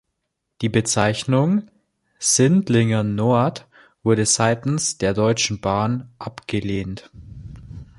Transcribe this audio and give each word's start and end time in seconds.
Die 0.61 0.69
Bezeichnung 0.69 1.67
„Sindlingen 2.17 3.13
Nord“ 3.13 3.67
wurde 4.01 4.25
seitens 4.25 4.97
der 4.97 5.13
Deutschen 5.13 5.61
Bahn 5.61 6.09
abgelehnt. 6.17 7.11